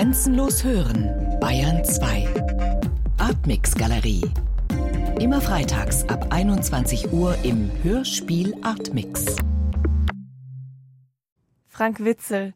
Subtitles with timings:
[0.00, 2.26] Grenzenlos hören, Bayern 2.
[3.18, 4.22] Artmix Galerie.
[5.20, 9.36] Immer freitags ab 21 Uhr im Hörspiel Artmix.
[11.68, 12.54] Frank Witzel.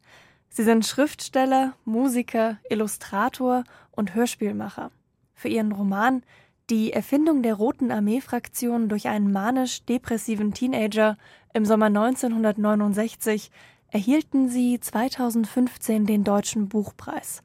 [0.49, 4.91] Sie sind Schriftsteller, Musiker, Illustrator und Hörspielmacher.
[5.35, 6.23] Für ihren Roman
[6.71, 11.19] Die Erfindung der Roten Armee-Fraktion durch einen manisch-depressiven Teenager
[11.53, 13.51] im Sommer 1969
[13.95, 17.45] erhielten sie 2015 den Deutschen Buchpreis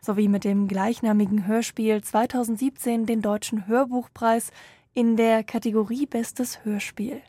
[0.00, 4.50] sowie mit dem gleichnamigen Hörspiel 2017 den Deutschen Hörbuchpreis
[4.94, 7.20] in der Kategorie Bestes Hörspiel.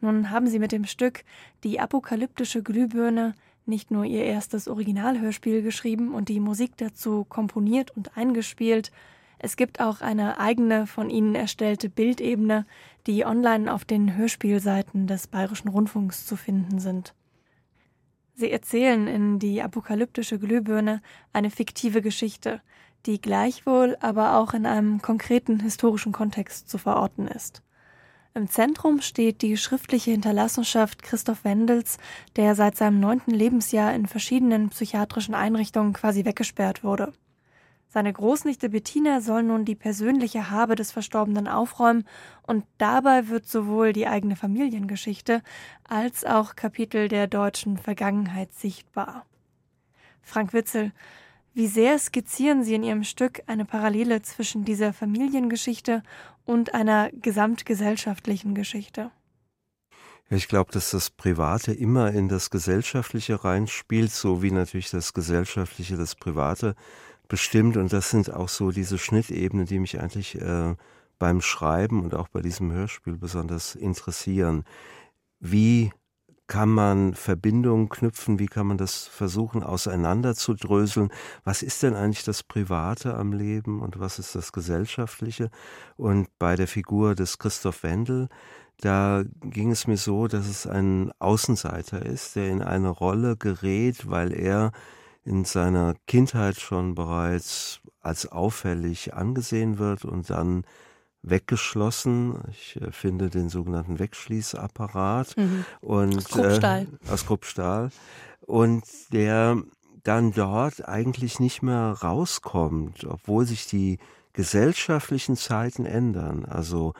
[0.00, 1.22] Nun haben sie mit dem Stück
[1.62, 8.16] Die apokalyptische Glühbirne nicht nur ihr erstes Originalhörspiel geschrieben und die Musik dazu komponiert und
[8.16, 8.90] eingespielt,
[9.38, 12.66] es gibt auch eine eigene von ihnen erstellte Bildebene,
[13.06, 17.14] die online auf den Hörspielseiten des Bayerischen Rundfunks zu finden sind.
[18.40, 21.02] Sie erzählen in die apokalyptische Glühbirne
[21.34, 22.62] eine fiktive Geschichte,
[23.04, 27.62] die gleichwohl aber auch in einem konkreten historischen Kontext zu verorten ist.
[28.32, 31.98] Im Zentrum steht die schriftliche Hinterlassenschaft Christoph Wendels,
[32.36, 37.12] der seit seinem neunten Lebensjahr in verschiedenen psychiatrischen Einrichtungen quasi weggesperrt wurde.
[37.92, 42.04] Seine Großnichte Bettina soll nun die persönliche Habe des Verstorbenen aufräumen
[42.42, 45.42] und dabei wird sowohl die eigene Familiengeschichte
[45.88, 49.26] als auch Kapitel der deutschen Vergangenheit sichtbar.
[50.22, 50.92] Frank Witzel,
[51.52, 56.04] wie sehr skizzieren Sie in Ihrem Stück eine Parallele zwischen dieser Familiengeschichte
[56.44, 59.10] und einer gesamtgesellschaftlichen Geschichte?
[60.28, 65.96] Ich glaube, dass das Private immer in das Gesellschaftliche reinspielt, so wie natürlich das Gesellschaftliche
[65.96, 66.76] das Private
[67.30, 67.78] bestimmt.
[67.78, 70.74] Und das sind auch so diese Schnittebenen, die mich eigentlich äh,
[71.18, 74.64] beim Schreiben und auch bei diesem Hörspiel besonders interessieren.
[75.38, 75.92] Wie
[76.46, 78.40] kann man Verbindungen knüpfen?
[78.40, 81.10] Wie kann man das versuchen auseinanderzudröseln?
[81.44, 85.50] Was ist denn eigentlich das Private am Leben und was ist das Gesellschaftliche?
[85.96, 88.28] Und bei der Figur des Christoph Wendel,
[88.80, 94.10] da ging es mir so, dass es ein Außenseiter ist, der in eine Rolle gerät,
[94.10, 94.72] weil er
[95.30, 100.64] in seiner Kindheit schon bereits als auffällig angesehen wird und dann
[101.22, 102.42] weggeschlossen.
[102.50, 105.64] Ich äh, finde den sogenannten Wegschließapparat mhm.
[105.80, 106.88] und aus Kruppstahl.
[107.06, 107.90] Äh, aus Kruppstahl
[108.40, 108.82] und
[109.12, 109.62] der
[110.02, 113.98] dann dort eigentlich nicht mehr rauskommt, obwohl sich die
[114.32, 116.44] gesellschaftlichen Zeiten ändern.
[116.44, 116.94] Also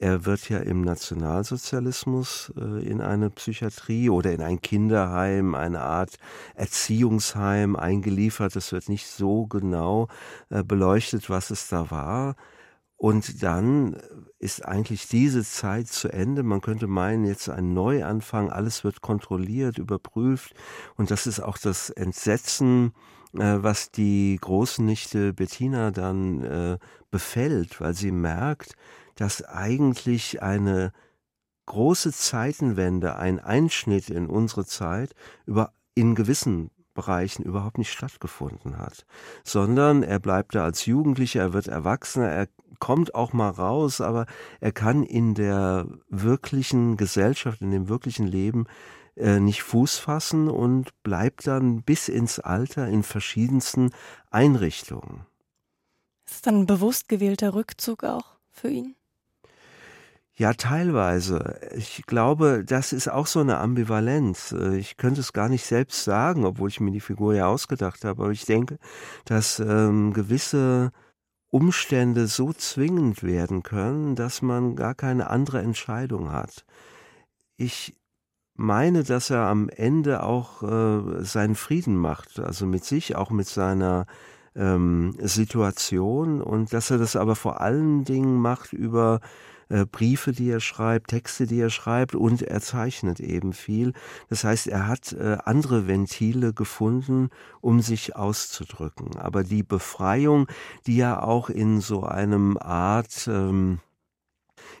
[0.00, 6.16] er wird ja im Nationalsozialismus äh, in eine Psychiatrie oder in ein Kinderheim, eine Art
[6.54, 8.56] Erziehungsheim eingeliefert.
[8.56, 10.08] Es wird nicht so genau
[10.48, 12.36] äh, beleuchtet, was es da war.
[12.96, 13.98] Und dann
[14.38, 16.44] ist eigentlich diese Zeit zu Ende.
[16.44, 20.54] Man könnte meinen, jetzt ein Neuanfang, alles wird kontrolliert, überprüft.
[20.96, 22.94] Und das ist auch das Entsetzen,
[23.34, 26.78] äh, was die Großnichte Bettina dann äh,
[27.10, 28.76] befällt, weil sie merkt,
[29.20, 30.92] dass eigentlich eine
[31.66, 35.14] große Zeitenwende, ein Einschnitt in unsere Zeit
[35.44, 39.04] über in gewissen Bereichen überhaupt nicht stattgefunden hat,
[39.44, 42.48] sondern er bleibt da als Jugendlicher, er wird Erwachsener, er
[42.78, 44.24] kommt auch mal raus, aber
[44.58, 48.64] er kann in der wirklichen Gesellschaft, in dem wirklichen Leben
[49.16, 53.90] äh, nicht Fuß fassen und bleibt dann bis ins Alter in verschiedensten
[54.30, 55.26] Einrichtungen.
[56.24, 58.96] Ist dann ein bewusst gewählter Rückzug auch für ihn?
[60.40, 61.60] Ja, teilweise.
[61.76, 64.52] Ich glaube, das ist auch so eine Ambivalenz.
[64.52, 68.06] Äh, ich könnte es gar nicht selbst sagen, obwohl ich mir die Figur ja ausgedacht
[68.06, 68.22] habe.
[68.22, 68.78] Aber ich denke,
[69.26, 70.92] dass ähm, gewisse
[71.50, 76.64] Umstände so zwingend werden können, dass man gar keine andere Entscheidung hat.
[77.58, 77.94] Ich
[78.54, 83.46] meine, dass er am Ende auch äh, seinen Frieden macht, also mit sich, auch mit
[83.46, 84.06] seiner
[84.56, 89.20] ähm, Situation und dass er das aber vor allen Dingen macht über
[89.70, 93.92] äh, Briefe, die er schreibt, Texte, die er schreibt und er zeichnet eben viel.
[94.28, 99.16] Das heißt, er hat äh, andere Ventile gefunden, um sich auszudrücken.
[99.16, 100.46] Aber die Befreiung,
[100.86, 103.78] die ja auch in so einem Art, ähm,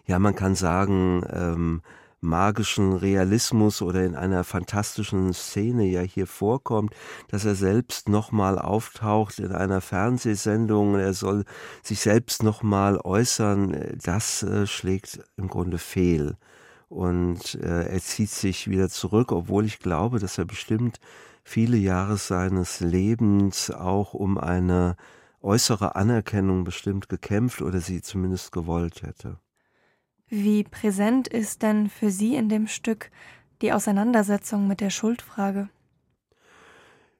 [0.06, 1.82] ja, man kann sagen, ähm,
[2.20, 6.94] magischen Realismus oder in einer fantastischen Szene ja hier vorkommt,
[7.28, 11.44] dass er selbst nochmal auftaucht in einer Fernsehsendung, er soll
[11.82, 16.36] sich selbst nochmal äußern, das äh, schlägt im Grunde fehl.
[16.88, 20.98] Und äh, er zieht sich wieder zurück, obwohl ich glaube, dass er bestimmt
[21.44, 24.96] viele Jahre seines Lebens auch um eine
[25.40, 29.38] äußere Anerkennung bestimmt gekämpft oder sie zumindest gewollt hätte.
[30.30, 33.10] Wie präsent ist denn für Sie in dem Stück
[33.62, 35.68] die Auseinandersetzung mit der Schuldfrage?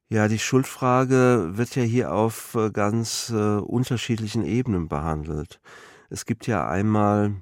[0.09, 5.61] Ja, die Schuldfrage wird ja hier auf äh, ganz äh, unterschiedlichen Ebenen behandelt.
[6.09, 7.35] Es gibt ja einmal,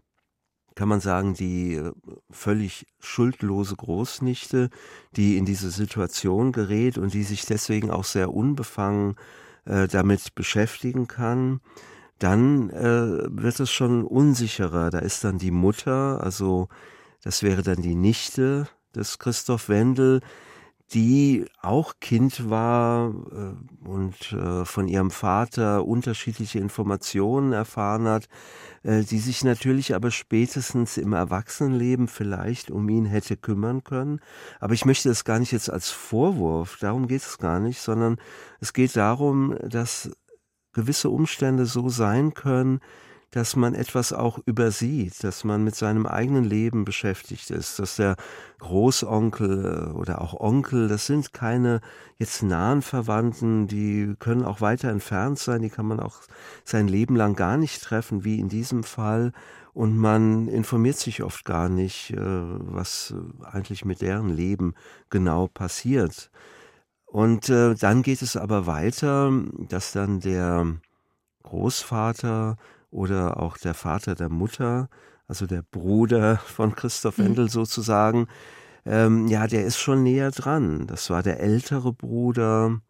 [0.74, 1.92] kann man sagen, die äh,
[2.30, 4.70] völlig schuldlose Großnichte,
[5.16, 9.16] die in diese Situation gerät und die sich deswegen auch sehr unbefangen
[9.66, 11.60] äh, damit beschäftigen kann.
[12.18, 14.90] Dann äh, wird es schon unsicherer.
[14.90, 16.68] Da ist dann die Mutter, also
[17.22, 20.20] das wäre dann die Nichte des Christoph Wendel,
[20.92, 28.28] die auch Kind war äh, und äh, von ihrem Vater unterschiedliche Informationen erfahren hat,
[28.84, 34.20] äh, die sich natürlich aber spätestens im Erwachsenenleben vielleicht um ihn hätte kümmern können.
[34.60, 38.16] Aber ich möchte das gar nicht jetzt als Vorwurf, darum geht es gar nicht, sondern
[38.60, 40.10] es geht darum, dass
[40.78, 42.78] gewisse Umstände so sein können,
[43.32, 48.14] dass man etwas auch übersieht, dass man mit seinem eigenen Leben beschäftigt ist, dass der
[48.60, 51.80] Großonkel oder auch Onkel, das sind keine
[52.16, 56.20] jetzt nahen Verwandten, die können auch weiter entfernt sein, die kann man auch
[56.64, 59.32] sein Leben lang gar nicht treffen, wie in diesem Fall.
[59.74, 64.74] Und man informiert sich oft gar nicht, äh, was eigentlich mit deren Leben
[65.10, 66.30] genau passiert.
[67.10, 69.32] Und äh, dann geht es aber weiter,
[69.68, 70.66] dass dann der
[71.42, 72.56] Großvater
[72.90, 74.88] oder auch der Vater der Mutter,
[75.26, 77.50] also der Bruder von Christoph Wendel mhm.
[77.50, 78.28] sozusagen,
[78.84, 80.86] ähm, ja, der ist schon näher dran.
[80.86, 82.80] Das war der ältere Bruder,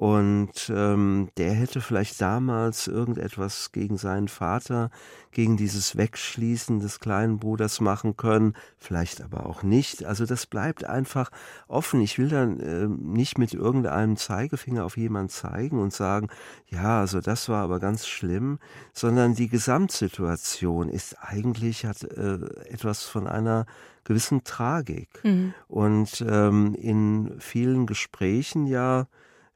[0.00, 4.90] und ähm, der hätte vielleicht damals irgendetwas gegen seinen Vater,
[5.30, 10.06] gegen dieses Wegschließen des kleinen Bruders machen können, vielleicht aber auch nicht.
[10.06, 11.30] Also das bleibt einfach
[11.68, 12.00] offen.
[12.00, 16.28] Ich will dann äh, nicht mit irgendeinem Zeigefinger auf jemanden zeigen und sagen,
[16.68, 18.58] ja, also das war aber ganz schlimm,
[18.94, 22.38] sondern die Gesamtsituation ist eigentlich, hat äh,
[22.70, 23.66] etwas von einer
[24.04, 25.10] gewissen Tragik.
[25.24, 25.52] Mhm.
[25.68, 29.06] Und ähm, in vielen Gesprächen ja,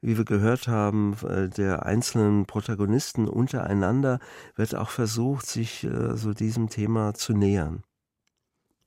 [0.05, 4.19] wie wir gehört haben, äh, der einzelnen Protagonisten untereinander
[4.55, 7.83] wird auch versucht, sich äh, so diesem Thema zu nähern.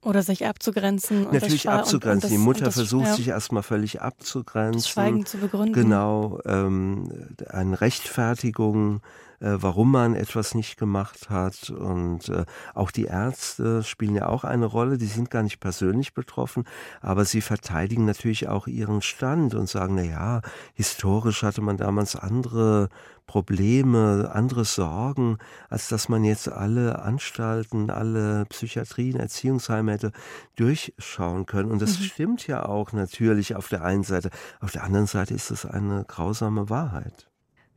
[0.02, 1.26] Oder sich abzugrenzen.
[1.26, 2.04] Und Natürlich abzugrenzen.
[2.04, 4.80] Und, und das, Die Mutter das, versucht ja, sich erstmal völlig abzugrenzen.
[4.80, 5.72] Das Schweigen zu begründen.
[5.72, 6.40] Genau.
[6.46, 9.00] Ähm, eine Rechtfertigung
[9.40, 11.70] äh, warum man etwas nicht gemacht hat.
[11.70, 14.98] Und äh, auch die Ärzte spielen ja auch eine Rolle.
[14.98, 16.64] Die sind gar nicht persönlich betroffen,
[17.00, 20.40] aber sie verteidigen natürlich auch ihren Stand und sagen, na ja,
[20.74, 22.88] historisch hatte man damals andere
[23.28, 25.38] Probleme, andere Sorgen,
[25.68, 30.12] als dass man jetzt alle Anstalten, alle Psychiatrien, Erziehungsheime hätte
[30.56, 31.70] durchschauen können.
[31.70, 32.04] Und das mhm.
[32.04, 34.30] stimmt ja auch natürlich auf der einen Seite.
[34.60, 37.28] Auf der anderen Seite ist es eine grausame Wahrheit.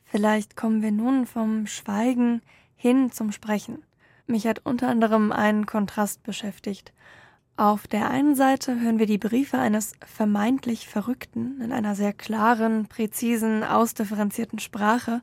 [0.05, 2.41] Vielleicht kommen wir nun vom Schweigen
[2.75, 3.83] hin zum Sprechen.
[4.27, 6.93] Mich hat unter anderem ein Kontrast beschäftigt.
[7.61, 12.87] Auf der einen Seite hören wir die Briefe eines vermeintlich Verrückten in einer sehr klaren,
[12.87, 15.21] präzisen, ausdifferenzierten Sprache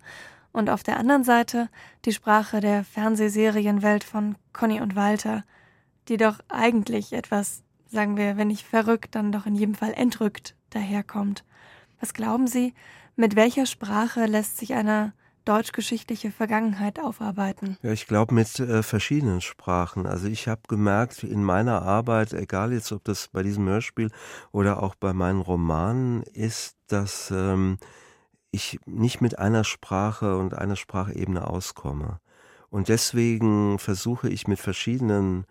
[0.53, 1.69] und auf der anderen Seite
[2.05, 5.43] die Sprache der Fernsehserienwelt von Conny und Walter,
[6.07, 10.55] die doch eigentlich etwas, sagen wir, wenn nicht verrückt, dann doch in jedem Fall entrückt
[10.71, 11.43] daherkommt.
[11.99, 12.73] Was glauben Sie,
[13.17, 15.13] mit welcher Sprache lässt sich eine
[15.49, 17.79] deutschgeschichtliche Vergangenheit aufarbeiten?
[17.83, 20.07] Ja, ich glaube mit äh, verschiedenen Sprachen.
[20.07, 24.11] Also ich habe gemerkt in meiner Arbeit, egal jetzt ob das bei diesem Hörspiel
[24.53, 27.79] oder auch bei meinen Romanen ist, dass ähm,
[28.51, 32.21] ich nicht mit einer Sprache und einer Sprachebene auskomme.
[32.71, 35.47] Und deswegen versuche ich mit verschiedenen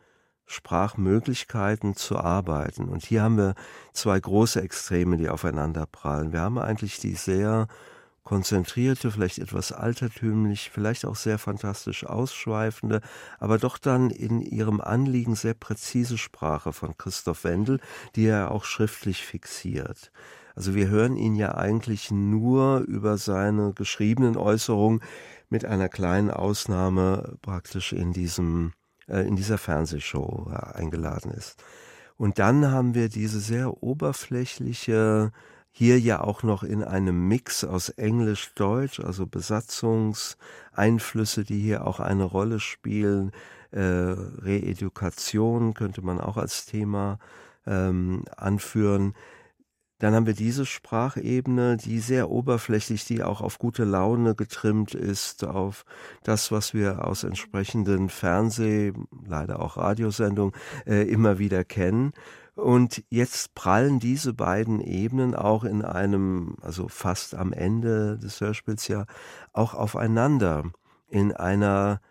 [0.45, 2.87] Sprachmöglichkeiten zu arbeiten.
[2.87, 3.55] Und hier haben wir
[3.93, 6.31] zwei große Extreme, die aufeinander prallen.
[6.31, 7.67] Wir haben eigentlich die sehr
[8.27, 12.99] konzentrierte, vielleicht etwas altertümlich, vielleicht auch sehr fantastisch ausschweifende,
[13.39, 17.79] aber doch dann in ihrem Anliegen sehr präzise Sprache von Christoph Wendel,
[18.17, 20.11] die er auch schriftlich fixiert.
[20.55, 24.99] Also wir hören ihn ja eigentlich nur über seine geschriebenen Äußerungen
[25.47, 28.73] mit einer kleinen Ausnahme praktisch in diesem
[29.07, 31.63] äh, in dieser Fernsehshow äh, eingeladen ist.
[32.17, 35.31] Und dann haben wir diese sehr oberflächliche,
[35.77, 42.23] hier ja auch noch in einem Mix aus Englisch-Deutsch, also Besatzungseinflüsse, die hier auch eine
[42.23, 43.31] Rolle spielen.
[43.69, 47.19] Äh, Reedukation könnte man auch als Thema
[47.67, 49.13] ähm, anführen.
[49.99, 55.43] Dann haben wir diese Sprachebene, die sehr oberflächlich, die auch auf gute Laune getrimmt ist,
[55.43, 55.85] auf
[56.23, 58.93] das, was wir aus entsprechenden Fernseh-,
[59.27, 60.55] leider auch Radiosendungen
[60.87, 62.13] äh, immer wieder kennen.
[62.57, 68.87] Und jetzt prallen diese beiden Ebenen auch in einem, also fast am Ende des Hörspiels
[68.87, 69.05] ja,
[69.53, 70.63] auch aufeinander
[71.07, 72.01] in einer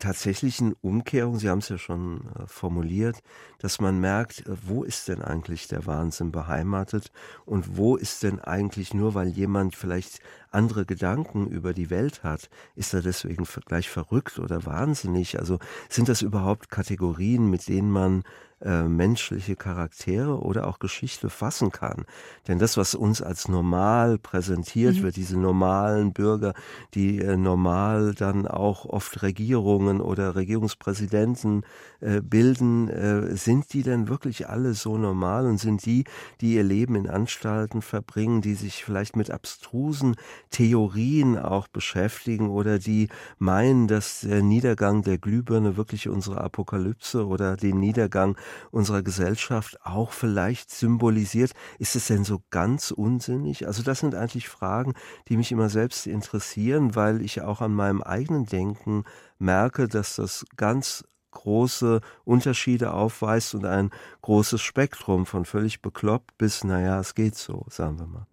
[0.00, 3.20] tatsächlichen Umkehrung, Sie haben es ja schon äh, formuliert,
[3.58, 7.10] dass man merkt, äh, wo ist denn eigentlich der Wahnsinn beheimatet
[7.44, 10.20] und wo ist denn eigentlich nur, weil jemand vielleicht
[10.50, 15.38] andere Gedanken über die Welt hat, ist er deswegen gleich verrückt oder wahnsinnig?
[15.38, 18.24] Also sind das überhaupt Kategorien, mit denen man
[18.60, 22.06] äh, menschliche Charaktere oder auch Geschichte fassen kann.
[22.48, 25.02] Denn das, was uns als normal präsentiert mhm.
[25.04, 26.54] wird, diese normalen Bürger,
[26.94, 31.64] die äh, normal dann auch oft Regierungen oder Regierungspräsidenten
[32.00, 36.02] äh, bilden, äh, sind die denn wirklich alle so normal und sind die,
[36.40, 40.16] die ihr Leben in Anstalten verbringen, die sich vielleicht mit abstrusen
[40.50, 47.56] Theorien auch beschäftigen oder die meinen, dass der Niedergang der Glühbirne wirklich unsere Apokalypse oder
[47.56, 48.36] den Niedergang
[48.70, 51.52] unserer Gesellschaft auch vielleicht symbolisiert.
[51.78, 53.66] Ist es denn so ganz unsinnig?
[53.66, 54.94] Also das sind eigentlich Fragen,
[55.28, 59.04] die mich immer selbst interessieren, weil ich auch an meinem eigenen Denken
[59.38, 63.90] merke, dass das ganz große Unterschiede aufweist und ein
[64.22, 68.26] großes Spektrum von völlig bekloppt bis, naja, es geht so, sagen wir mal.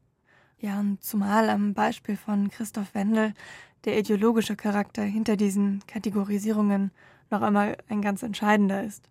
[0.65, 3.35] Ja, und zumal am Beispiel von Christoph Wendel
[3.83, 6.89] der ideologische Charakter hinter diesen Kategorisierungen
[7.29, 9.07] noch einmal ein ganz entscheidender ist.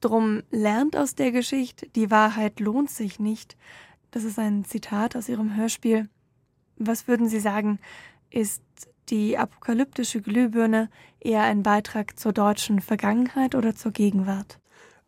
[0.00, 3.56] Drum lernt aus der Geschichte, die Wahrheit lohnt sich nicht.
[4.12, 6.08] Das ist ein Zitat aus Ihrem Hörspiel.
[6.76, 7.80] Was würden Sie sagen,
[8.30, 8.62] ist
[9.08, 14.60] die apokalyptische Glühbirne eher ein Beitrag zur deutschen Vergangenheit oder zur Gegenwart?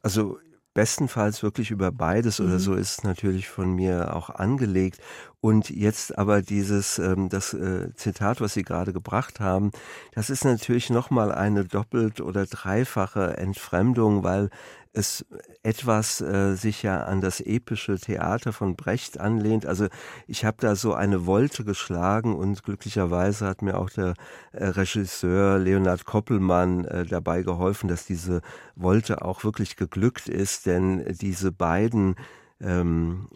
[0.02, 0.36] Also
[0.74, 2.58] bestenfalls wirklich über beides oder mhm.
[2.58, 4.98] so ist es natürlich von mir auch angelegt.
[5.42, 9.70] Und jetzt aber dieses, ähm, das äh, Zitat, was Sie gerade gebracht haben,
[10.12, 14.50] das ist natürlich nochmal eine doppelt oder dreifache Entfremdung, weil
[14.92, 15.24] es
[15.62, 19.64] etwas äh, sich ja an das epische Theater von Brecht anlehnt.
[19.64, 19.86] Also
[20.26, 24.14] ich habe da so eine Wolte geschlagen und glücklicherweise hat mir auch der
[24.52, 28.42] äh, Regisseur Leonard Koppelmann äh, dabei geholfen, dass diese
[28.74, 32.16] Wolte auch wirklich geglückt ist, denn diese beiden
[32.60, 33.28] ähm,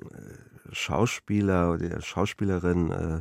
[0.72, 3.20] Schauspieler oder Schauspielerin äh,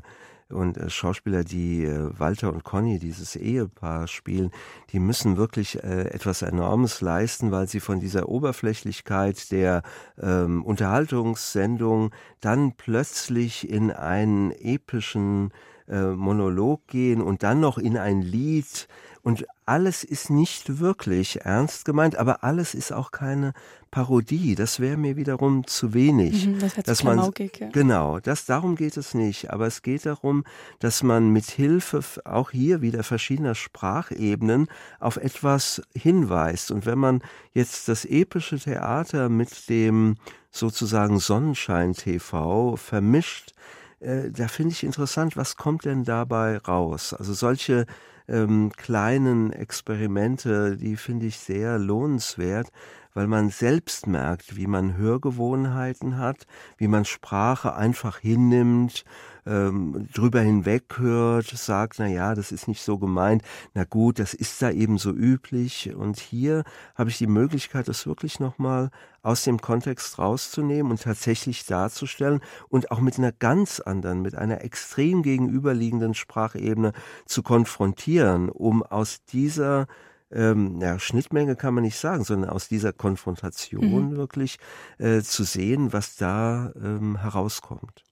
[0.54, 4.52] und äh, Schauspieler, die äh, Walter und Conny, dieses Ehepaar spielen,
[4.92, 9.84] die müssen wirklich äh, etwas Enormes leisten, weil sie von dieser Oberflächlichkeit der
[10.22, 15.52] ähm, Unterhaltungssendung dann plötzlich in einen epischen
[15.88, 18.88] äh, Monolog gehen und dann noch in ein Lied.
[19.22, 23.54] Und alles ist nicht wirklich ernst gemeint, aber alles ist auch keine
[23.92, 24.56] Parodie.
[24.56, 26.48] Das wäre mir wiederum zu wenig.
[26.48, 27.70] Mhm, das dass man ja.
[27.72, 29.52] genau, das darum geht es nicht.
[29.52, 30.44] Aber es geht darum,
[30.80, 34.68] dass man mit Hilfe auch hier wieder verschiedener Sprachebenen
[35.00, 36.72] auf etwas hinweist.
[36.72, 37.22] Und wenn man
[37.54, 40.16] jetzt das epische Theater mit dem
[40.52, 43.54] sozusagen Sonnenschein TV vermischt,
[44.00, 47.14] äh, da finde ich interessant, was kommt denn dabei raus?
[47.14, 47.86] Also solche
[48.28, 52.70] ähm, kleinen Experimente, die finde ich sehr lohnenswert,
[53.14, 59.06] weil man selbst merkt, wie man Hörgewohnheiten hat, wie man Sprache einfach hinnimmt,
[59.46, 64.34] ähm, drüber hinweg hört, sagt, na ja, das ist nicht so gemeint, na gut, das
[64.34, 65.94] ist da eben so üblich.
[65.96, 66.64] Und hier
[66.96, 68.90] habe ich die Möglichkeit, das wirklich nochmal
[69.22, 74.64] aus dem Kontext rauszunehmen und tatsächlich darzustellen und auch mit einer ganz anderen, mit einer
[74.64, 76.92] extrem gegenüberliegenden Sprachebene
[77.26, 79.88] zu konfrontieren, um aus dieser
[80.34, 84.16] ähm, ja, Schnittmenge kann man nicht sagen, sondern aus dieser Konfrontation mhm.
[84.18, 84.58] wirklich
[84.98, 88.04] äh, zu sehen, was da ähm, herauskommt.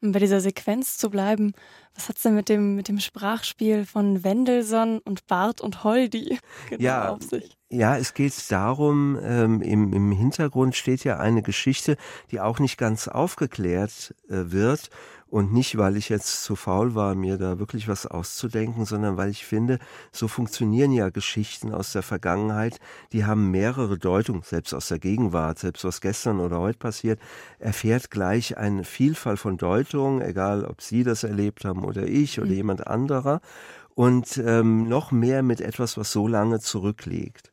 [0.00, 1.52] Um bei dieser Sequenz zu bleiben,
[1.94, 6.38] was hat es denn mit dem, mit dem Sprachspiel von Wendelson und Bart und Holdi
[6.70, 7.56] genau ja, auf sich?
[7.70, 11.96] Ja, es geht darum, ähm, im, im Hintergrund steht ja eine Geschichte,
[12.30, 14.90] die auch nicht ganz aufgeklärt äh, wird
[15.30, 19.28] und nicht, weil ich jetzt zu faul war, mir da wirklich was auszudenken, sondern weil
[19.30, 19.78] ich finde,
[20.10, 22.78] so funktionieren ja Geschichten aus der Vergangenheit.
[23.12, 27.20] Die haben mehrere Deutungen, selbst aus der Gegenwart, selbst was gestern oder heute passiert,
[27.58, 32.48] erfährt gleich eine Vielfalt von Deutungen, egal ob Sie das erlebt haben oder ich oder
[32.48, 32.54] mhm.
[32.54, 33.40] jemand anderer.
[33.94, 37.52] Und ähm, noch mehr mit etwas, was so lange zurückliegt.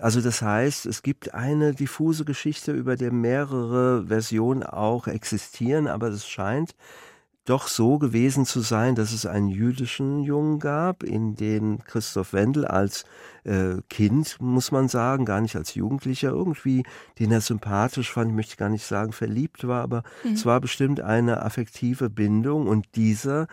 [0.00, 6.08] Also das heißt, es gibt eine diffuse Geschichte, über der mehrere Versionen auch existieren, aber
[6.08, 6.74] es scheint
[7.48, 12.66] doch so gewesen zu sein, dass es einen jüdischen Jungen gab, in den Christoph Wendel
[12.66, 13.04] als
[13.44, 16.82] äh, Kind, muss man sagen, gar nicht als Jugendlicher, irgendwie,
[17.18, 20.34] den er sympathisch fand, ich möchte gar nicht sagen verliebt war, aber mhm.
[20.34, 23.46] es war bestimmt eine affektive Bindung und dieser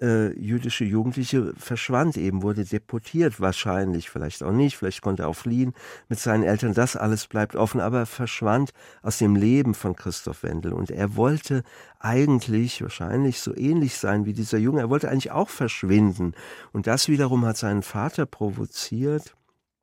[0.00, 5.36] äh, jüdische Jugendliche verschwand eben, wurde deportiert wahrscheinlich, vielleicht auch nicht, vielleicht konnte er auch
[5.36, 5.74] fliehen
[6.08, 8.72] mit seinen Eltern, das alles bleibt offen, aber er verschwand
[9.02, 11.62] aus dem Leben von Christoph Wendel und er wollte
[11.98, 16.34] eigentlich wahrscheinlich so ähnlich sein wie dieser Junge, er wollte eigentlich auch verschwinden
[16.72, 19.34] und das wiederum hat seinen Vater provoziert,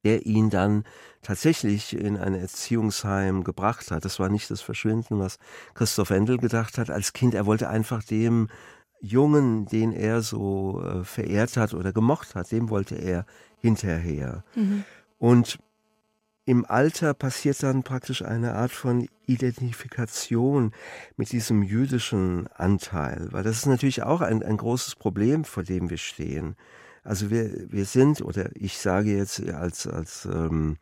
[0.04, 0.84] der ihn dann
[1.22, 4.06] tatsächlich in ein Erziehungsheim gebracht hat.
[4.06, 5.38] Das war nicht das Verschwinden, was
[5.76, 7.36] Christoph Wendel gedacht hat als Kind.
[7.36, 8.50] Er wollte einfach dem
[9.02, 13.26] Jungen, den er so äh, verehrt hat oder gemocht hat, dem wollte er
[13.58, 14.44] hinterher.
[14.56, 14.84] Mhm.
[15.18, 15.60] Und
[16.46, 20.72] im Alter passiert dann praktisch eine Art von Identifikation
[21.16, 25.90] mit diesem jüdischen Anteil, weil das ist natürlich auch ein, ein großes Problem, vor dem
[25.90, 26.56] wir stehen.
[27.04, 30.78] Also wir, wir sind, oder ich sage jetzt als, als ähm,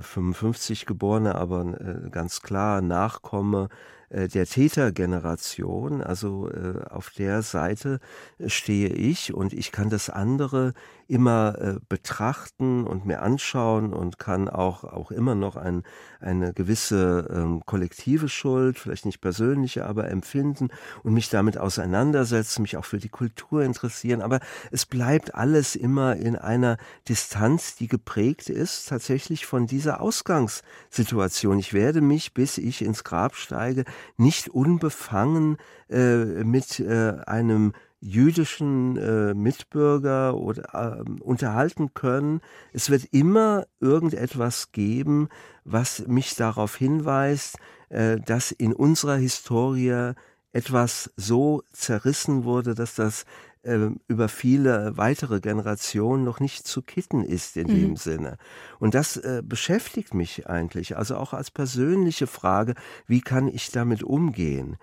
[0.00, 3.68] 55 äh, Geborene, aber äh, ganz klar Nachkomme
[4.10, 6.02] der Tätergeneration.
[6.02, 8.00] Also äh, auf der Seite
[8.46, 10.74] stehe ich und ich kann das andere
[11.08, 15.82] immer äh, betrachten und mir anschauen und kann auch, auch immer noch ein,
[16.20, 20.68] eine gewisse ähm, kollektive Schuld, vielleicht nicht persönliche, aber empfinden
[21.02, 24.20] und mich damit auseinandersetzen, mich auch für die Kultur interessieren.
[24.20, 26.76] Aber es bleibt alles immer in einer
[27.08, 31.58] Distanz, die geprägt ist tatsächlich von dieser Ausgangssituation.
[31.58, 33.84] Ich werde mich, bis ich ins Grab steige,
[34.16, 35.56] nicht unbefangen
[35.88, 42.40] äh, mit äh, einem jüdischen äh, Mitbürger oder äh, unterhalten können.
[42.72, 45.28] Es wird immer irgendetwas geben,
[45.64, 50.12] was mich darauf hinweist, äh, dass in unserer Historie
[50.52, 53.24] etwas so zerrissen wurde, dass das
[53.66, 57.80] äh, über viele weitere Generationen noch nicht zu kitten ist in mhm.
[57.80, 58.38] dem Sinne.
[58.78, 62.74] Und das äh, beschäftigt mich eigentlich, also auch als persönliche Frage,
[63.06, 64.76] wie kann ich damit umgehen?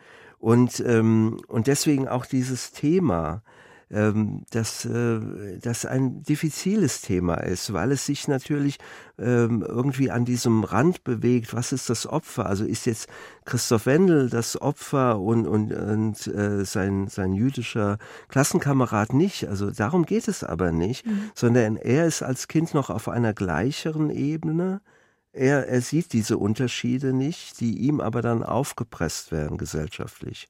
[0.43, 3.43] Und, ähm, und deswegen auch dieses Thema,
[3.89, 5.21] ähm, dass äh,
[5.61, 8.77] das ein diffiziles Thema ist, weil es sich natürlich
[9.17, 11.53] ähm, irgendwie an diesem Rand bewegt.
[11.53, 12.45] Was ist das Opfer?
[12.47, 13.07] Also ist jetzt
[13.45, 17.97] Christoph Wendel das Opfer und, und, und äh, sein, sein jüdischer
[18.27, 19.47] Klassenkamerad nicht?
[19.47, 21.31] Also darum geht es aber nicht, mhm.
[21.35, 24.81] sondern er ist als Kind noch auf einer gleicheren Ebene
[25.33, 30.47] er, er sieht diese Unterschiede nicht, die ihm aber dann aufgepresst werden gesellschaftlich.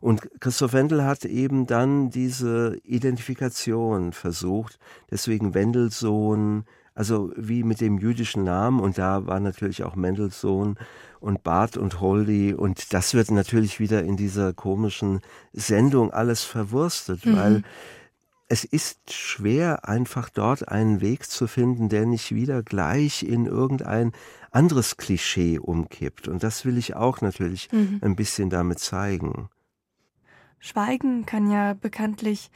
[0.00, 4.78] Und Christoph Wendel hat eben dann diese Identifikation versucht,
[5.10, 10.76] deswegen Wendelsohn, also wie mit dem jüdischen Namen und da war natürlich auch Mendelssohn
[11.20, 15.20] und Bart und Holdy und das wird natürlich wieder in dieser komischen
[15.52, 17.36] Sendung alles verwurstet, mhm.
[17.36, 17.62] weil
[18.54, 24.12] es ist schwer, einfach dort einen Weg zu finden, der nicht wieder gleich in irgendein
[24.52, 26.28] anderes Klischee umkippt.
[26.28, 27.98] Und das will ich auch natürlich mhm.
[28.00, 29.48] ein bisschen damit zeigen.
[30.60, 32.52] Schweigen kann ja bekanntlich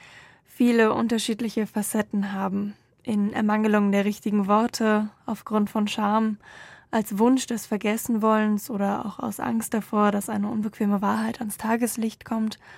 [0.46, 2.74] viele unterschiedliche Facetten haben.
[3.02, 6.38] In Ermangelung der richtigen Worte, aufgrund von Scham,
[6.92, 12.24] als Wunsch des Vergessenwollens oder auch aus Angst davor, dass eine unbequeme Wahrheit ans Tageslicht
[12.24, 12.60] kommt–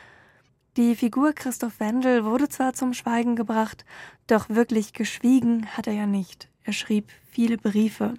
[0.77, 3.85] die Figur Christoph Wendel wurde zwar zum Schweigen gebracht,
[4.27, 6.49] doch wirklich geschwiegen hat er ja nicht.
[6.63, 8.15] Er schrieb viele Briefe.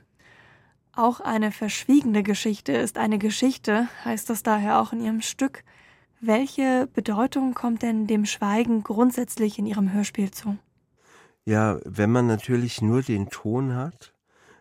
[0.94, 5.64] Auch eine verschwiegene Geschichte ist eine Geschichte, heißt das daher auch in Ihrem Stück.
[6.20, 10.58] Welche Bedeutung kommt denn dem Schweigen grundsätzlich in Ihrem Hörspiel zu?
[11.46, 14.14] Ja, wenn man natürlich nur den Ton hat,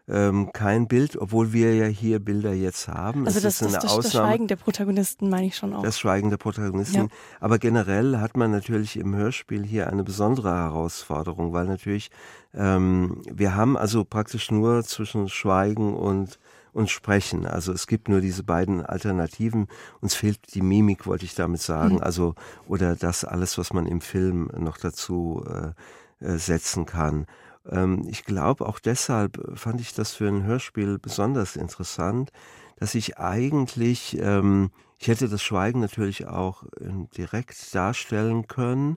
[0.09, 3.27] ähm, kein Bild, obwohl wir ja hier Bilder jetzt haben.
[3.27, 5.83] Also das, ist das, das, das, Schweigen der Protagonisten meine ich schon auch.
[5.83, 6.97] Das Schweigen der Protagonisten.
[6.97, 7.09] Ja.
[7.41, 12.11] Aber generell hat man natürlich im Hörspiel hier eine besondere Herausforderung, weil natürlich
[12.55, 16.39] ähm, wir haben also praktisch nur zwischen Schweigen und
[16.73, 17.47] und sprechen.
[17.47, 19.67] Also es gibt nur diese beiden Alternativen.
[20.01, 21.97] Uns fehlt die Mimik, wollte ich damit sagen.
[21.97, 22.03] Mhm.
[22.03, 22.35] Also
[22.67, 27.27] oder das alles, was man im Film noch dazu äh, äh setzen kann.
[27.69, 32.31] Ähm, ich glaube, auch deshalb fand ich das für ein Hörspiel besonders interessant,
[32.77, 38.97] dass ich eigentlich, ähm, ich hätte das Schweigen natürlich auch ähm, direkt darstellen können,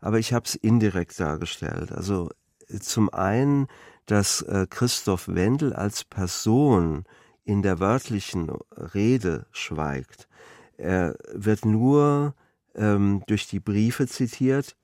[0.00, 1.92] aber ich habe es indirekt dargestellt.
[1.92, 2.30] Also
[2.68, 3.68] äh, zum einen,
[4.06, 7.04] dass äh, Christoph Wendel als Person
[7.44, 10.28] in der wörtlichen Rede schweigt.
[10.76, 12.34] Er wird nur
[12.72, 14.76] durch die Briefe zitiert,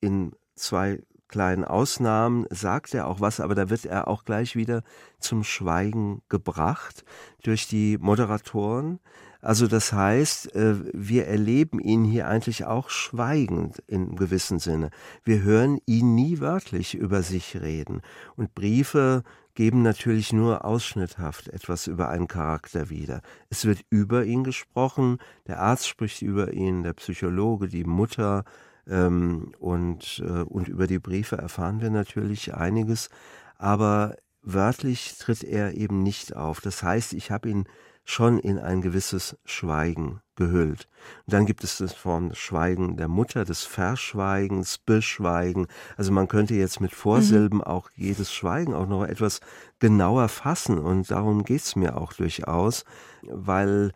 [0.00, 4.82] in zwei kleinen Ausnahmen sagt er auch was, aber da wird er auch gleich wieder
[5.18, 7.04] zum Schweigen gebracht
[7.42, 8.98] durch die Moderatoren.
[9.40, 14.90] Also das heißt, äh, wir erleben ihn hier eigentlich auch schweigend in gewissem Sinne.
[15.24, 18.02] Wir hören ihn nie wörtlich über sich reden.
[18.36, 19.22] Und Briefe
[19.54, 23.22] geben natürlich nur ausschnitthaft etwas über einen Charakter wieder.
[23.48, 28.44] Es wird über ihn gesprochen, der Arzt spricht über ihn, der Psychologe, die Mutter,
[28.90, 33.08] Ähm, und, äh, und über die Briefe erfahren wir natürlich einiges,
[33.56, 36.60] aber wörtlich tritt er eben nicht auf.
[36.60, 37.66] Das heißt, ich habe ihn
[38.04, 40.88] schon in ein gewisses Schweigen gehüllt.
[41.26, 45.66] Und dann gibt es das Form des Schweigen der Mutter, des Verschweigens, Beschweigen.
[45.96, 47.64] Also man könnte jetzt mit Vorsilben mhm.
[47.64, 49.40] auch jedes Schweigen auch noch etwas
[49.78, 50.78] genauer fassen.
[50.78, 52.84] Und darum geht's mir auch durchaus,
[53.22, 53.92] weil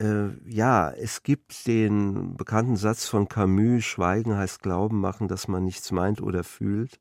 [0.00, 5.64] äh, ja, es gibt den bekannten Satz von Camus, Schweigen heißt Glauben machen, dass man
[5.64, 7.00] nichts meint oder fühlt.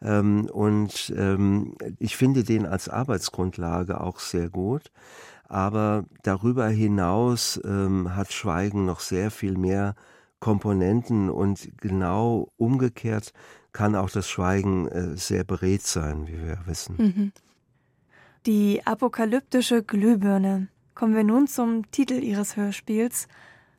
[0.00, 4.90] Ähm, und ähm, ich finde den als Arbeitsgrundlage auch sehr gut.
[5.44, 9.94] Aber darüber hinaus ähm, hat Schweigen noch sehr viel mehr
[10.40, 13.32] Komponenten und genau umgekehrt
[13.72, 16.96] kann auch das Schweigen äh, sehr beredt sein, wie wir wissen.
[16.98, 17.32] Mhm.
[18.46, 20.68] Die apokalyptische Glühbirne.
[20.94, 23.26] Kommen wir nun zum Titel Ihres Hörspiels.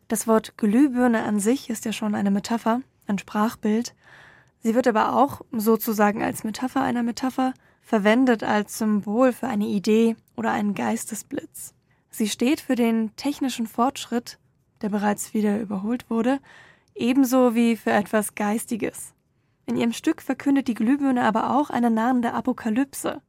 [0.07, 3.93] Das Wort Glühbirne an sich ist ja schon eine Metapher, ein Sprachbild.
[4.61, 10.15] Sie wird aber auch sozusagen als Metapher einer Metapher verwendet als Symbol für eine Idee
[10.35, 11.73] oder einen Geistesblitz.
[12.09, 14.39] Sie steht für den technischen Fortschritt,
[14.81, 16.39] der bereits wieder überholt wurde,
[16.95, 19.13] ebenso wie für etwas Geistiges.
[19.67, 23.21] In ihrem Stück verkündet die Glühbirne aber auch eine nahende Apokalypse.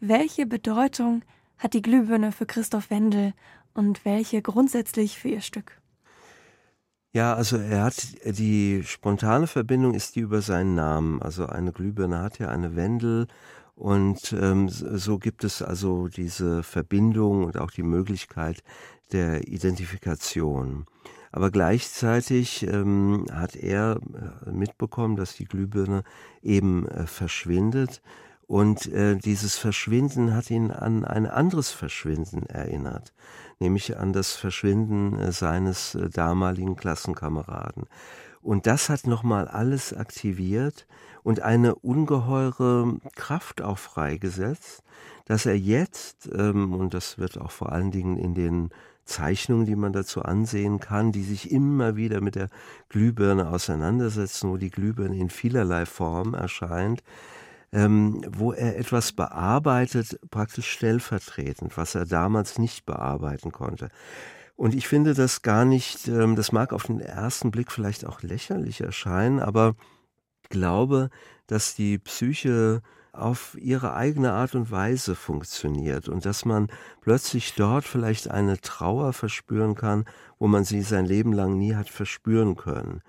[0.00, 1.22] Welche Bedeutung
[1.64, 3.32] hat die Glühbirne für Christoph Wendel
[3.72, 5.80] und welche grundsätzlich für ihr Stück?
[7.12, 11.22] Ja, also er hat die spontane Verbindung ist die über seinen Namen.
[11.22, 13.28] Also eine Glühbirne hat ja eine Wendel
[13.76, 18.62] und ähm, so gibt es also diese Verbindung und auch die Möglichkeit
[19.12, 20.86] der Identifikation.
[21.32, 24.00] Aber gleichzeitig ähm, hat er
[24.46, 26.04] äh, mitbekommen, dass die Glühbirne
[26.42, 28.02] eben äh, verschwindet.
[28.46, 33.14] Und äh, dieses Verschwinden hat ihn an ein anderes Verschwinden erinnert,
[33.58, 37.86] nämlich an das Verschwinden äh, seines äh, damaligen Klassenkameraden.
[38.42, 40.86] Und das hat nochmal alles aktiviert
[41.22, 44.82] und eine ungeheure Kraft auch freigesetzt,
[45.24, 48.68] dass er jetzt, ähm, und das wird auch vor allen Dingen in den
[49.06, 52.50] Zeichnungen, die man dazu ansehen kann, die sich immer wieder mit der
[52.90, 57.02] Glühbirne auseinandersetzen, wo die Glühbirne in vielerlei Form erscheint,
[57.74, 63.88] ähm, wo er etwas bearbeitet, praktisch stellvertretend, was er damals nicht bearbeiten konnte.
[64.54, 68.22] Und ich finde das gar nicht, ähm, das mag auf den ersten Blick vielleicht auch
[68.22, 69.74] lächerlich erscheinen, aber
[70.44, 71.10] ich glaube,
[71.48, 72.80] dass die Psyche
[73.12, 76.68] auf ihre eigene Art und Weise funktioniert und dass man
[77.00, 80.04] plötzlich dort vielleicht eine Trauer verspüren kann,
[80.38, 83.02] wo man sie sein Leben lang nie hat verspüren können.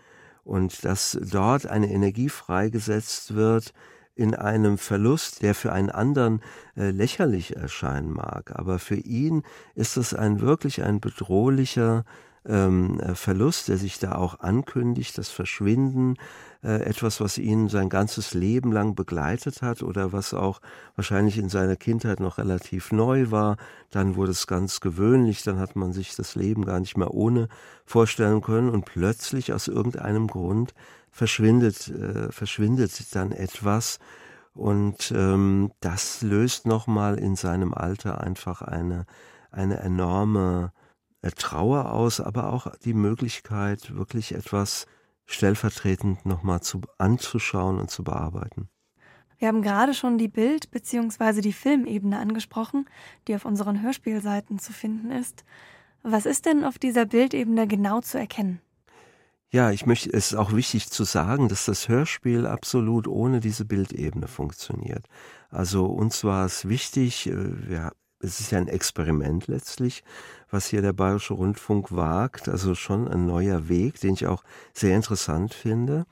[0.44, 3.74] Und dass dort eine Energie freigesetzt wird,
[4.16, 6.42] in einem Verlust, der für einen anderen
[6.78, 8.52] äh, lächerlich erscheinen mag.
[8.56, 9.44] Aber für ihn
[9.76, 12.06] ist es ein wirklich ein bedrohlicher
[12.48, 16.16] ähm, äh, Verlust, der sich da auch ankündigt, das Verschwinden,
[16.64, 20.62] äh, etwas, was ihn sein ganzes Leben lang begleitet hat oder was auch
[20.96, 23.58] wahrscheinlich in seiner Kindheit noch relativ neu war.
[23.92, 27.48] Dann wurde es ganz gewöhnlich, dann hat man sich das Leben gar nicht mehr ohne
[27.86, 30.74] vorstellen können und plötzlich aus irgendeinem Grund
[31.12, 34.00] verschwindet, äh, verschwindet dann etwas
[34.56, 39.06] und ähm, das löst nochmal in seinem Alter einfach eine,
[39.52, 40.72] eine enorme
[41.32, 44.86] Trauer aus, aber auch die Möglichkeit, wirklich etwas
[45.26, 48.70] stellvertretend nochmal zu, anzuschauen und zu bearbeiten.
[49.38, 51.42] Wir haben gerade schon die Bild- bzw.
[51.42, 52.88] die Filmebene angesprochen,
[53.28, 55.44] die auf unseren Hörspielseiten zu finden ist.
[56.04, 58.62] Was ist denn auf dieser Bildebene genau zu erkennen?
[59.52, 63.66] Ja, ich möchte, es ist auch wichtig zu sagen, dass das Hörspiel absolut ohne diese
[63.66, 65.06] Bildebene funktioniert.
[65.50, 70.04] Also uns war es wichtig, äh, wir, es ist ja ein Experiment letztlich,
[70.56, 74.42] was hier der Bayerische Rundfunk wagt, also schon ein neuer Weg, den ich auch
[74.74, 76.06] sehr interessant finde.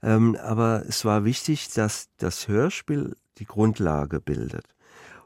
[0.00, 4.64] Ähm, aber es war wichtig, dass das Hörspiel die Grundlage bildet.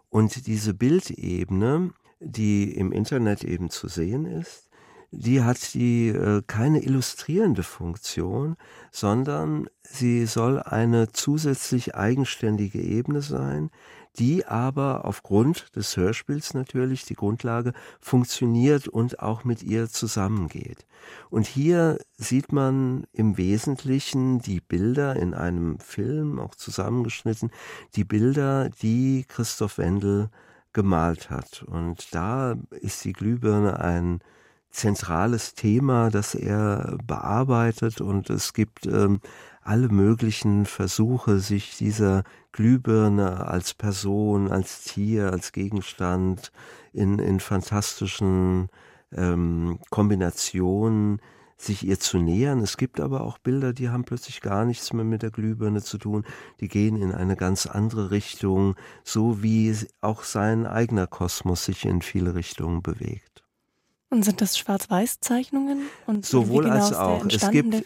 [0.09, 4.71] Und diese Bildebene, die im Internet eben zu sehen ist,
[5.11, 8.57] die hat die äh, keine illustrierende Funktion,
[8.91, 13.71] sondern sie soll eine zusätzlich eigenständige Ebene sein,
[14.19, 20.87] die aber aufgrund des Hörspiels natürlich die Grundlage funktioniert und auch mit ihr zusammengeht.
[21.31, 27.51] Und hier sieht man im Wesentlichen die Bilder in einem Film, auch zusammengeschnitten,
[27.97, 30.31] die Bilder, die Christoph Wendel
[30.73, 31.63] gemalt hat.
[31.63, 34.21] Und da ist die Glühbirne ein
[34.75, 39.21] zentrales Thema, das er bearbeitet und es gibt ähm,
[39.65, 42.23] alle möglichen Versuche, sich dieser
[42.53, 46.53] Glühbirne als Person, als Tier, als Gegenstand
[46.93, 48.69] in, in fantastischen
[49.13, 51.21] ähm, Kombinationen
[51.57, 52.61] sich ihr zu nähern.
[52.61, 55.99] Es gibt aber auch Bilder, die haben plötzlich gar nichts mehr mit der Glühbirne zu
[55.99, 56.25] tun.
[56.61, 62.03] Die gehen in eine ganz andere Richtung, so wie auch sein eigener Kosmos sich in
[62.03, 63.45] viele Richtungen bewegt.
[64.11, 65.87] Und sind das Schwarz-Weiß-Zeichnungen?
[66.07, 67.25] Und Sowohl genau als auch.
[67.27, 67.85] Es gibt,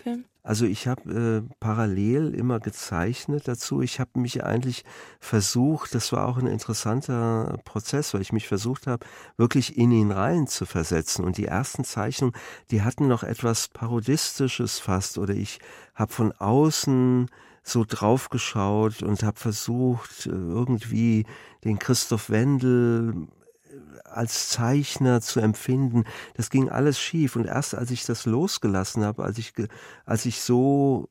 [0.48, 3.82] also ich habe äh, parallel immer gezeichnet dazu.
[3.82, 4.82] Ich habe mich eigentlich
[5.20, 9.04] versucht, das war auch ein interessanter Prozess, weil ich mich versucht habe,
[9.36, 11.22] wirklich in ihn rein zu versetzen.
[11.22, 12.34] Und die ersten Zeichnungen,
[12.70, 15.18] die hatten noch etwas Parodistisches fast.
[15.18, 15.58] Oder ich
[15.94, 17.28] habe von außen
[17.62, 21.26] so draufgeschaut und habe versucht, äh, irgendwie
[21.62, 23.28] den Christoph Wendel
[24.12, 26.04] als Zeichner zu empfinden.
[26.34, 27.36] Das ging alles schief.
[27.36, 29.52] Und erst als ich das losgelassen habe, als ich,
[30.04, 31.08] als ich so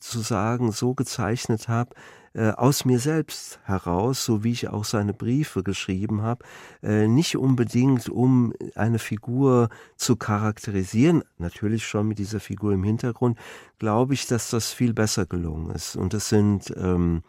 [0.00, 1.94] zu sagen, so gezeichnet habe,
[2.36, 6.44] äh, aus mir selbst heraus, so wie ich auch seine Briefe geschrieben habe,
[6.82, 13.38] äh, nicht unbedingt um eine Figur zu charakterisieren, natürlich schon mit dieser Figur im Hintergrund,
[13.78, 15.96] glaube ich, dass das viel besser gelungen ist.
[15.96, 17.22] Und das sind ähm,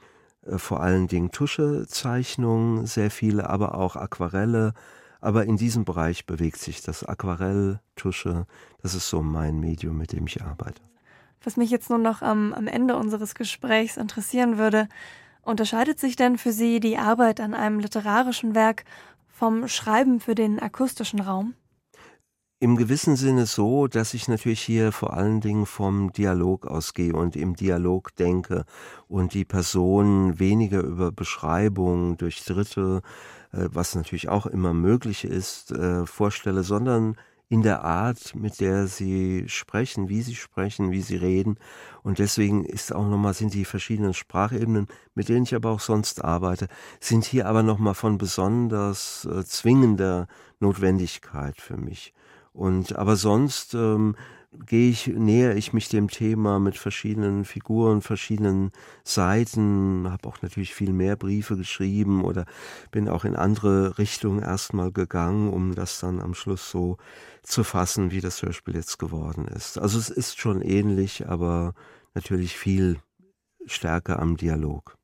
[0.46, 4.74] äh, vor allen Dingen Tuschezeichnungen, sehr viele, aber auch Aquarelle,
[5.22, 8.46] aber in diesem Bereich bewegt sich das Aquarell, Tusche.
[8.82, 10.82] Das ist so mein Medium, mit dem ich arbeite.
[11.44, 14.88] Was mich jetzt nur noch am, am Ende unseres Gesprächs interessieren würde,
[15.42, 18.84] unterscheidet sich denn für Sie die Arbeit an einem literarischen Werk
[19.28, 21.54] vom Schreiben für den akustischen Raum?
[22.60, 27.36] Im gewissen Sinne so, dass ich natürlich hier vor allen Dingen vom Dialog ausgehe und
[27.36, 28.66] im Dialog denke
[29.08, 33.04] und die Person weniger über Beschreibungen durch Dritte
[33.52, 37.16] was natürlich auch immer möglich ist, äh, vorstelle, sondern
[37.50, 41.58] in der Art, mit der sie sprechen, wie sie sprechen, wie sie reden.
[42.04, 46.24] Und deswegen ist auch nochmal, sind die verschiedenen Sprachebenen, mit denen ich aber auch sonst
[46.24, 46.68] arbeite,
[47.00, 50.28] sind hier aber nochmal von besonders äh, zwingender
[50.60, 52.14] Notwendigkeit für mich.
[52.52, 54.16] Und aber sonst ähm,
[54.52, 58.72] gehe ich, näher ich mich dem Thema mit verschiedenen Figuren, verschiedenen
[59.04, 62.46] Seiten, habe auch natürlich viel mehr Briefe geschrieben oder
[62.92, 66.98] bin auch in andere Richtungen erstmal gegangen, um das dann am Schluss so
[67.44, 69.78] zu fassen, wie das Hörspiel jetzt geworden ist.
[69.78, 71.74] Also es ist schon ähnlich, aber
[72.14, 73.00] natürlich viel
[73.66, 74.97] stärker am Dialog.